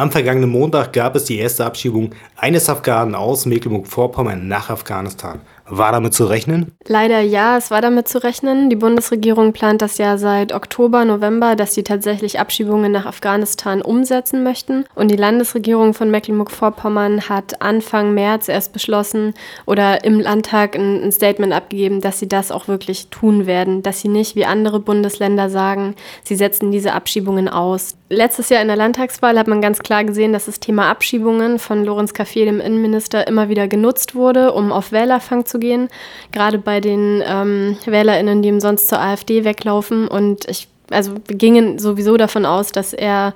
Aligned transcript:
Am 0.00 0.10
vergangenen 0.10 0.48
Montag 0.48 0.94
gab 0.94 1.14
es 1.14 1.24
die 1.24 1.36
erste 1.36 1.66
Abschiebung 1.66 2.14
eines 2.34 2.70
Afghanen 2.70 3.14
aus 3.14 3.44
Mecklenburg-Vorpommern 3.44 4.48
nach 4.48 4.70
Afghanistan. 4.70 5.42
War 5.68 5.92
damit 5.92 6.14
zu 6.14 6.24
rechnen? 6.24 6.72
Leider 6.86 7.20
ja, 7.20 7.58
es 7.58 7.70
war 7.70 7.82
damit 7.82 8.08
zu 8.08 8.24
rechnen. 8.24 8.70
Die 8.70 8.76
Bundesregierung 8.76 9.52
plant 9.52 9.82
das 9.82 9.98
ja 9.98 10.16
seit 10.16 10.54
Oktober, 10.54 11.04
November, 11.04 11.54
dass 11.54 11.74
sie 11.74 11.82
tatsächlich 11.82 12.40
Abschiebungen 12.40 12.90
nach 12.90 13.04
Afghanistan 13.04 13.82
umsetzen 13.82 14.42
möchten. 14.42 14.86
Und 14.94 15.10
die 15.10 15.16
Landesregierung 15.16 15.92
von 15.92 16.10
Mecklenburg-Vorpommern 16.10 17.28
hat 17.28 17.60
Anfang 17.60 18.14
März 18.14 18.48
erst 18.48 18.72
beschlossen 18.72 19.34
oder 19.66 20.02
im 20.02 20.18
Landtag 20.18 20.76
ein, 20.76 21.12
Statement 21.12 21.52
abgegeben, 21.52 22.00
dass 22.00 22.18
sie 22.18 22.28
das 22.28 22.50
auch 22.50 22.68
wirklich 22.68 23.08
tun 23.08 23.46
werden, 23.46 23.82
dass 23.82 24.00
sie 24.00 24.08
nicht 24.08 24.34
wie 24.34 24.46
andere 24.46 24.80
Bundesländer 24.80 25.50
sagen, 25.50 25.94
sie 26.24 26.36
setzen 26.36 26.72
diese 26.72 26.94
Abschiebungen 26.94 27.50
aus. 27.50 27.96
Letztes 28.12 28.48
Jahr 28.48 28.60
in 28.60 28.66
der 28.66 28.76
Landtagswahl 28.76 29.38
hat 29.38 29.46
man 29.46 29.60
ganz 29.60 29.78
klar 29.78 30.02
gesehen, 30.02 30.32
dass 30.32 30.46
das 30.46 30.58
Thema 30.58 30.90
Abschiebungen 30.90 31.60
von 31.60 31.84
Lorenz 31.84 32.10
Café, 32.10 32.44
dem 32.44 32.58
Innenminister, 32.58 33.28
immer 33.28 33.48
wieder 33.48 33.68
genutzt 33.68 34.16
wurde, 34.16 34.52
um 34.52 34.72
auf 34.72 34.90
Wählerfang 34.90 35.46
zu 35.46 35.60
gehen. 35.60 35.88
Gerade 36.32 36.58
bei 36.58 36.80
den 36.80 37.22
ähm, 37.24 37.78
WählerInnen, 37.86 38.42
die 38.42 38.60
sonst 38.60 38.88
zur 38.88 39.00
AfD 39.00 39.44
weglaufen. 39.44 40.08
Und 40.08 40.48
ich, 40.48 40.66
also 40.90 41.12
wir 41.28 41.36
gingen 41.36 41.78
sowieso 41.78 42.16
davon 42.16 42.46
aus, 42.46 42.72
dass 42.72 42.92
er 42.92 43.32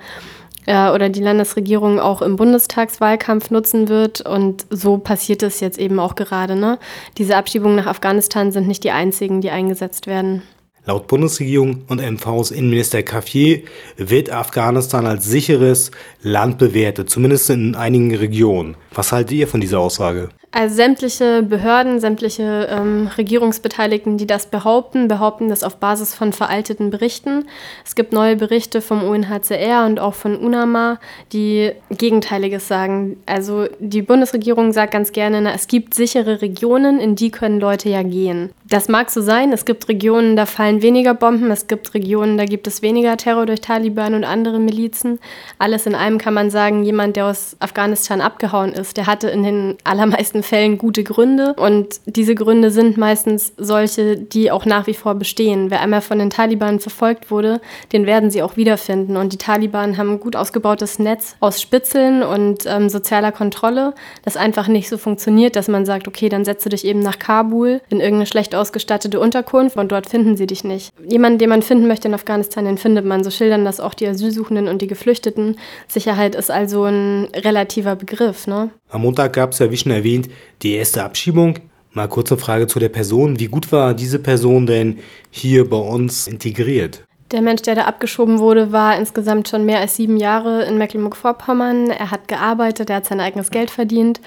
äh, 0.65 0.89
oder 0.89 1.07
die 1.07 1.23
Landesregierung 1.23 2.01
auch 2.01 2.21
im 2.21 2.35
Bundestagswahlkampf 2.35 3.51
nutzen 3.51 3.87
wird. 3.87 4.19
Und 4.19 4.65
so 4.69 4.97
passiert 4.97 5.41
es 5.41 5.61
jetzt 5.61 5.79
eben 5.79 6.01
auch 6.01 6.15
gerade. 6.15 6.57
Ne? 6.57 6.79
Diese 7.17 7.37
Abschiebungen 7.37 7.77
nach 7.77 7.87
Afghanistan 7.87 8.51
sind 8.51 8.67
nicht 8.67 8.83
die 8.83 8.91
einzigen, 8.91 9.39
die 9.39 9.51
eingesetzt 9.51 10.05
werden. 10.05 10.41
Laut 10.87 11.07
Bundesregierung 11.07 11.81
und 11.87 11.99
MVs 11.99 12.51
Innenminister 12.51 13.01
Cafier 13.01 13.61
wird 13.97 14.29
Afghanistan 14.29 15.07
als 15.07 15.25
sicheres 15.25 15.89
Land 16.21 16.59
bewertet, 16.59 17.09
zumindest 17.09 17.49
in 17.49 17.73
einigen 17.73 18.13
Regionen. 18.13 18.75
Was 18.93 19.11
haltet 19.11 19.31
ihr 19.31 19.47
von 19.47 19.61
dieser 19.61 19.79
Aussage? 19.79 20.29
Also 20.51 20.75
sämtliche 20.75 21.43
Behörden, 21.43 21.99
sämtliche 21.99 22.69
ähm, 22.71 23.09
Regierungsbeteiligten, 23.17 24.17
die 24.17 24.25
das 24.25 24.45
behaupten, 24.45 25.09
behaupten 25.09 25.49
das 25.49 25.63
auf 25.63 25.75
Basis 25.81 26.15
von 26.15 26.31
veralteten 26.31 26.91
Berichten. 26.91 27.45
Es 27.83 27.95
gibt 27.95 28.13
neue 28.13 28.37
Berichte 28.37 28.79
vom 28.79 29.03
UNHCR 29.03 29.85
und 29.85 29.99
auch 29.99 30.13
von 30.13 30.37
UNAMA, 30.37 30.99
die 31.33 31.73
Gegenteiliges 31.89 32.69
sagen. 32.69 33.17
Also 33.25 33.65
die 33.79 34.01
Bundesregierung 34.01 34.71
sagt 34.71 34.93
ganz 34.93 35.11
gerne, 35.11 35.41
na, 35.41 35.53
es 35.53 35.67
gibt 35.67 35.93
sichere 35.93 36.41
Regionen, 36.41 37.01
in 37.01 37.17
die 37.17 37.31
können 37.31 37.59
Leute 37.59 37.89
ja 37.89 38.03
gehen. 38.03 38.51
Das 38.67 38.89
mag 38.89 39.11
so 39.11 39.21
sein. 39.21 39.53
Es 39.53 39.63
gibt 39.65 39.87
Regionen, 39.89 40.35
da 40.35 40.47
fallen 40.47 40.81
weniger 40.81 41.13
Bomben. 41.13 41.51
Es 41.51 41.67
gibt 41.67 41.93
Regionen, 41.93 42.35
da 42.35 42.45
gibt 42.45 42.65
es 42.65 42.81
weniger 42.81 43.15
Terror 43.15 43.45
durch 43.45 43.61
Taliban 43.61 44.15
und 44.15 44.23
andere 44.23 44.59
Milizen. 44.59 45.19
Alles 45.59 45.85
in 45.85 45.93
allem 45.93 46.17
kann 46.17 46.33
man 46.33 46.49
sagen, 46.49 46.83
jemand, 46.83 47.15
der 47.15 47.27
aus 47.27 47.55
Afghanistan 47.59 48.21
abgehauen 48.21 48.73
ist, 48.73 48.97
der 48.97 49.05
hatte 49.05 49.29
in 49.29 49.43
den 49.43 49.77
allermeisten 49.83 50.41
Fällen 50.41 50.79
gute 50.79 51.03
Gründe. 51.03 51.53
Und 51.53 52.01
diese 52.07 52.33
Gründe 52.33 52.71
sind 52.71 52.97
meistens 52.97 53.53
solche, 53.55 54.17
die 54.17 54.49
auch 54.49 54.65
nach 54.65 54.87
wie 54.87 54.95
vor 54.95 55.13
bestehen. 55.13 55.69
Wer 55.69 55.81
einmal 55.81 56.01
von 56.01 56.17
den 56.17 56.31
Taliban 56.31 56.79
verfolgt 56.79 57.29
wurde, 57.29 57.61
den 57.93 58.07
werden 58.07 58.31
sie 58.31 58.41
auch 58.41 58.57
wiederfinden. 58.57 59.15
Und 59.15 59.31
die 59.31 59.37
Taliban 59.37 59.99
haben 59.99 60.13
ein 60.13 60.19
gut 60.19 60.35
ausgebautes 60.35 60.97
Netz 60.97 61.35
aus 61.39 61.61
Spitzeln 61.61 62.23
und 62.23 62.65
ähm, 62.65 62.89
sozialer 62.89 63.31
Kontrolle, 63.31 63.93
das 64.23 64.37
einfach 64.37 64.67
nicht 64.67 64.89
so 64.89 64.97
funktioniert, 64.97 65.55
dass 65.55 65.67
man 65.67 65.85
sagt, 65.85 66.07
okay, 66.07 66.29
dann 66.29 66.45
setze 66.45 66.69
dich 66.69 66.83
eben 66.83 67.01
nach 67.01 67.19
Kabul 67.19 67.79
in 67.89 67.99
irgendeine 67.99 68.25
ausgestattete 68.55 69.19
Unterkunft 69.19 69.77
und 69.77 69.91
dort 69.91 70.07
finden 70.07 70.37
sie 70.37 70.47
dich 70.47 70.63
nicht. 70.63 70.91
Jemanden, 71.07 71.39
den 71.39 71.49
man 71.49 71.61
finden 71.61 71.87
möchte 71.87 72.07
in 72.07 72.13
Afghanistan, 72.13 72.65
den 72.65 72.77
findet 72.77 73.05
man. 73.05 73.23
So 73.23 73.31
schildern 73.31 73.65
das 73.65 73.79
auch 73.79 73.93
die 73.93 74.07
Asylsuchenden 74.07 74.67
und 74.67 74.81
die 74.81 74.87
Geflüchteten. 74.87 75.57
Sicherheit 75.87 76.35
ist 76.35 76.51
also 76.51 76.83
ein 76.85 77.27
relativer 77.35 77.95
Begriff. 77.95 78.47
Ne? 78.47 78.69
Am 78.89 79.01
Montag 79.01 79.33
gab 79.33 79.51
es 79.51 79.59
ja, 79.59 79.71
wie 79.71 79.77
schon 79.77 79.91
erwähnt, 79.91 80.29
die 80.61 80.73
erste 80.73 81.03
Abschiebung. 81.03 81.59
Mal 81.91 82.09
kurze 82.09 82.37
Frage 82.37 82.67
zu 82.67 82.79
der 82.79 82.89
Person. 82.89 83.39
Wie 83.39 83.47
gut 83.47 83.71
war 83.71 83.93
diese 83.93 84.19
Person 84.19 84.65
denn 84.65 84.99
hier 85.29 85.69
bei 85.69 85.77
uns 85.77 86.27
integriert? 86.27 87.05
Der 87.35 87.41
Mensch, 87.41 87.63
der 87.63 87.75
da 87.75 87.81
abgeschoben 87.81 88.39
wurde, 88.39 88.71
war 88.71 88.97
insgesamt 88.97 89.49
schon 89.49 89.65
mehr 89.65 89.81
als 89.81 89.97
sieben 89.97 90.15
Jahre 90.15 90.63
in 90.63 90.77
Mecklenburg-Vorpommern. 90.77 91.89
Er 91.89 92.09
hat 92.09 92.29
gearbeitet, 92.29 92.89
er 92.89 92.95
hat 92.95 93.05
sein 93.07 93.19
eigenes 93.19 93.51
Geld 93.51 93.69
verdient. 93.69 94.21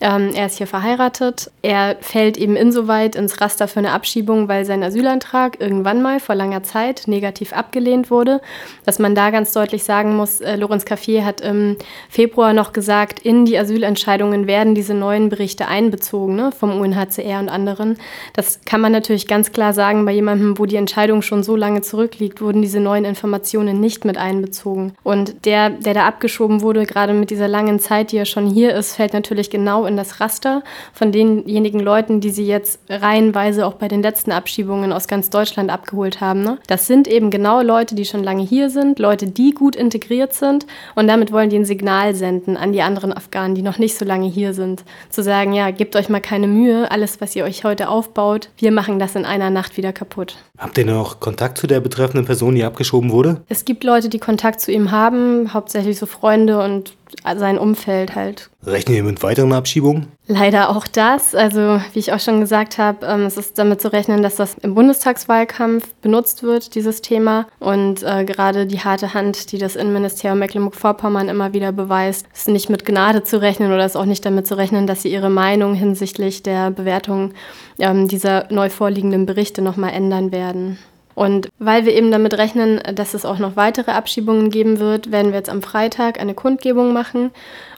Ähm, 0.00 0.30
er 0.34 0.46
ist 0.46 0.56
hier 0.56 0.66
verheiratet. 0.66 1.50
Er 1.60 1.96
fällt 2.00 2.38
eben 2.38 2.56
insoweit 2.56 3.16
ins 3.16 3.42
Raster 3.42 3.68
für 3.68 3.80
eine 3.80 3.92
Abschiebung, 3.92 4.48
weil 4.48 4.64
sein 4.64 4.82
Asylantrag 4.82 5.60
irgendwann 5.60 6.00
mal 6.00 6.20
vor 6.20 6.34
langer 6.34 6.62
Zeit 6.62 7.02
negativ 7.06 7.52
abgelehnt 7.52 8.10
wurde. 8.10 8.40
Dass 8.86 8.98
man 8.98 9.14
da 9.14 9.28
ganz 9.28 9.52
deutlich 9.52 9.84
sagen 9.84 10.16
muss, 10.16 10.40
äh, 10.40 10.56
Lorenz 10.56 10.86
Caffier 10.86 11.26
hat 11.26 11.42
im 11.42 11.76
Februar 12.08 12.54
noch 12.54 12.72
gesagt, 12.72 13.20
in 13.20 13.44
die 13.44 13.58
Asylentscheidungen 13.58 14.46
werden 14.46 14.74
diese 14.74 14.94
neuen 14.94 15.28
Berichte 15.28 15.68
einbezogen 15.68 16.34
ne, 16.34 16.50
vom 16.50 16.80
UNHCR 16.80 17.40
und 17.40 17.50
anderen. 17.50 17.98
Das 18.32 18.60
kann 18.64 18.80
man 18.80 18.92
natürlich 18.92 19.26
ganz 19.26 19.52
klar 19.52 19.74
sagen 19.74 20.06
bei 20.06 20.12
jemandem, 20.12 20.58
wo 20.58 20.64
die 20.64 20.76
Entscheidung 20.76 21.20
schon 21.20 21.42
so 21.42 21.56
lange 21.56 21.82
zurückliegt 21.82 22.40
wurden 22.54 22.62
diese 22.62 22.78
neuen 22.78 23.04
Informationen 23.04 23.80
nicht 23.80 24.04
mit 24.04 24.16
einbezogen. 24.16 24.92
Und 25.02 25.44
der, 25.44 25.70
der 25.70 25.92
da 25.92 26.06
abgeschoben 26.06 26.60
wurde, 26.60 26.86
gerade 26.86 27.12
mit 27.12 27.30
dieser 27.30 27.48
langen 27.48 27.80
Zeit, 27.80 28.12
die 28.12 28.16
er 28.16 28.26
schon 28.26 28.46
hier 28.46 28.76
ist, 28.76 28.94
fällt 28.94 29.12
natürlich 29.12 29.50
genau 29.50 29.86
in 29.86 29.96
das 29.96 30.20
Raster 30.20 30.62
von 30.92 31.10
denjenigen 31.10 31.80
Leuten, 31.80 32.20
die 32.20 32.30
sie 32.30 32.46
jetzt 32.46 32.78
reihenweise 32.88 33.66
auch 33.66 33.74
bei 33.74 33.88
den 33.88 34.02
letzten 34.02 34.30
Abschiebungen 34.30 34.92
aus 34.92 35.08
ganz 35.08 35.30
Deutschland 35.30 35.68
abgeholt 35.68 36.20
haben. 36.20 36.44
Ne? 36.44 36.58
Das 36.68 36.86
sind 36.86 37.08
eben 37.08 37.30
genau 37.30 37.60
Leute, 37.60 37.96
die 37.96 38.04
schon 38.04 38.22
lange 38.22 38.44
hier 38.44 38.70
sind, 38.70 39.00
Leute, 39.00 39.26
die 39.26 39.50
gut 39.50 39.74
integriert 39.74 40.32
sind 40.32 40.64
und 40.94 41.08
damit 41.08 41.32
wollen 41.32 41.50
die 41.50 41.56
ein 41.56 41.64
Signal 41.64 42.14
senden 42.14 42.56
an 42.56 42.72
die 42.72 42.82
anderen 42.82 43.12
Afghanen, 43.12 43.56
die 43.56 43.62
noch 43.62 43.78
nicht 43.78 43.98
so 43.98 44.04
lange 44.04 44.28
hier 44.28 44.54
sind. 44.54 44.84
Zu 45.10 45.24
sagen, 45.24 45.54
ja, 45.54 45.72
gebt 45.72 45.96
euch 45.96 46.08
mal 46.08 46.20
keine 46.20 46.46
Mühe, 46.46 46.88
alles, 46.92 47.20
was 47.20 47.34
ihr 47.34 47.42
euch 47.42 47.64
heute 47.64 47.88
aufbaut, 47.88 48.50
wir 48.58 48.70
machen 48.70 49.00
das 49.00 49.16
in 49.16 49.24
einer 49.24 49.50
Nacht 49.50 49.76
wieder 49.76 49.92
kaputt. 49.92 50.36
Habt 50.56 50.78
ihr 50.78 50.86
noch 50.86 51.18
Kontakt 51.18 51.58
zu 51.58 51.66
der 51.66 51.80
betreffenden 51.80 52.26
Person? 52.26 52.33
Person, 52.34 52.56
die 52.56 52.64
abgeschoben 52.64 53.12
wurde? 53.12 53.42
Es 53.48 53.64
gibt 53.64 53.84
Leute, 53.84 54.08
die 54.08 54.18
Kontakt 54.18 54.60
zu 54.60 54.72
ihm 54.72 54.90
haben, 54.90 55.54
hauptsächlich 55.54 56.00
so 56.00 56.06
Freunde 56.06 56.60
und 56.60 56.96
sein 57.36 57.58
Umfeld 57.58 58.16
halt. 58.16 58.50
Rechnen 58.66 58.96
ihr 58.96 59.04
mit 59.04 59.22
weiteren 59.22 59.52
Abschiebungen? 59.52 60.08
Leider 60.26 60.70
auch 60.70 60.88
das. 60.88 61.36
Also 61.36 61.80
wie 61.92 62.00
ich 62.00 62.12
auch 62.12 62.18
schon 62.18 62.40
gesagt 62.40 62.76
habe, 62.78 63.06
ähm, 63.06 63.20
es 63.20 63.36
ist 63.36 63.56
damit 63.56 63.80
zu 63.80 63.92
rechnen, 63.92 64.24
dass 64.24 64.34
das 64.34 64.56
im 64.62 64.74
Bundestagswahlkampf 64.74 65.94
benutzt 66.02 66.42
wird, 66.42 66.74
dieses 66.74 67.02
Thema. 67.02 67.46
Und 67.60 68.02
äh, 68.02 68.24
gerade 68.24 68.66
die 68.66 68.80
harte 68.80 69.14
Hand, 69.14 69.52
die 69.52 69.58
das 69.58 69.76
Innenministerium 69.76 70.40
Mecklenburg-Vorpommern 70.40 71.28
immer 71.28 71.52
wieder 71.52 71.70
beweist, 71.70 72.26
ist 72.34 72.48
nicht 72.48 72.68
mit 72.68 72.84
Gnade 72.84 73.22
zu 73.22 73.40
rechnen 73.40 73.72
oder 73.72 73.86
ist 73.86 73.96
auch 73.96 74.06
nicht 74.06 74.26
damit 74.26 74.48
zu 74.48 74.56
rechnen, 74.56 74.88
dass 74.88 75.02
sie 75.02 75.12
ihre 75.12 75.30
Meinung 75.30 75.74
hinsichtlich 75.74 76.42
der 76.42 76.72
Bewertung 76.72 77.32
ähm, 77.78 78.08
dieser 78.08 78.52
neu 78.52 78.70
vorliegenden 78.70 79.24
Berichte 79.24 79.62
nochmal 79.62 79.92
ändern 79.92 80.32
werden. 80.32 80.78
Und 81.14 81.48
weil 81.58 81.86
wir 81.86 81.94
eben 81.94 82.10
damit 82.10 82.34
rechnen, 82.34 82.80
dass 82.94 83.14
es 83.14 83.24
auch 83.24 83.38
noch 83.38 83.56
weitere 83.56 83.92
Abschiebungen 83.92 84.50
geben 84.50 84.78
wird, 84.78 85.12
werden 85.12 85.32
wir 85.32 85.38
jetzt 85.38 85.50
am 85.50 85.62
Freitag 85.62 86.20
eine 86.20 86.34
Kundgebung 86.34 86.92
machen, 86.92 87.30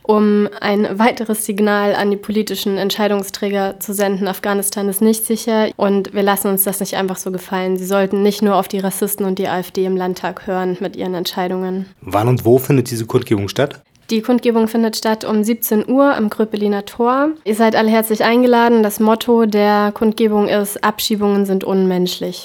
um 0.02 0.48
ein 0.60 0.98
weiteres 0.98 1.44
Signal 1.44 1.94
an 1.94 2.10
die 2.10 2.16
politischen 2.16 2.78
Entscheidungsträger 2.78 3.80
zu 3.80 3.92
senden. 3.92 4.28
Afghanistan 4.28 4.88
ist 4.88 5.02
nicht 5.02 5.24
sicher 5.24 5.68
und 5.76 6.14
wir 6.14 6.22
lassen 6.22 6.48
uns 6.48 6.62
das 6.64 6.80
nicht 6.80 6.96
einfach 6.96 7.16
so 7.16 7.30
gefallen. 7.30 7.76
Sie 7.76 7.86
sollten 7.86 8.22
nicht 8.22 8.42
nur 8.42 8.56
auf 8.56 8.68
die 8.68 8.78
Rassisten 8.78 9.26
und 9.26 9.38
die 9.38 9.48
AfD 9.48 9.84
im 9.84 9.96
Landtag 9.96 10.46
hören 10.46 10.76
mit 10.80 10.96
ihren 10.96 11.14
Entscheidungen. 11.14 11.86
Wann 12.00 12.28
und 12.28 12.44
wo 12.44 12.58
findet 12.58 12.90
diese 12.90 13.06
Kundgebung 13.06 13.48
statt? 13.48 13.82
Die 14.10 14.22
Kundgebung 14.22 14.68
findet 14.68 14.96
statt 14.96 15.24
um 15.24 15.42
17 15.42 15.88
Uhr 15.88 16.14
am 16.14 16.30
Kröpeliner 16.30 16.84
Tor. 16.84 17.30
Ihr 17.42 17.56
seid 17.56 17.74
alle 17.74 17.90
herzlich 17.90 18.22
eingeladen. 18.22 18.84
Das 18.84 19.00
Motto 19.00 19.46
der 19.46 19.90
Kundgebung 19.92 20.46
ist 20.46 20.84
Abschiebungen 20.84 21.44
sind 21.44 21.64
unmenschlich. 21.64 22.44